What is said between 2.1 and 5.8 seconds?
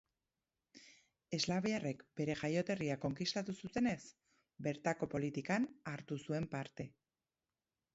bere jaioterria konkistatu zutenez, bertako politikan